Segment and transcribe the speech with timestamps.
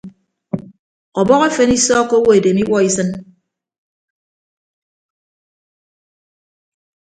[1.19, 3.09] Ọbọhọ efen isọọkkọ owo edem iwuọ isịn.